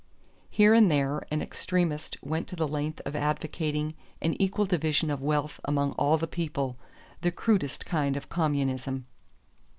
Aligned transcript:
Here 0.49 0.73
and 0.73 0.89
there 0.89 1.21
an 1.29 1.43
extremist 1.43 2.17
went 2.23 2.47
to 2.47 2.55
the 2.55 2.67
length 2.67 3.01
of 3.05 3.15
advocating 3.15 3.93
an 4.19 4.33
equal 4.41 4.65
division 4.65 5.11
of 5.11 5.21
wealth 5.21 5.59
among 5.63 5.91
all 5.91 6.17
the 6.17 6.25
people 6.25 6.75
the 7.21 7.29
crudest 7.31 7.85
kind 7.85 8.17
of 8.17 8.27
communism. 8.27 9.05